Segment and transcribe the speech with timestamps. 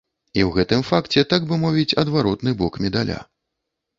[0.37, 3.21] І ў гэтым факце, так бы мовіць, адваротны бок медаля.